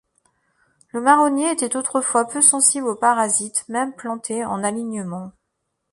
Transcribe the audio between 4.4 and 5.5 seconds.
en alignement.